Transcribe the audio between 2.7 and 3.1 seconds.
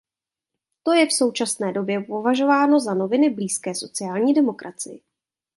za